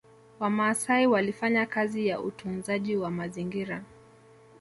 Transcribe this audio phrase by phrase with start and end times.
[0.39, 3.83] Wamaasai walifanya kazi ya utunzaji wa mazingra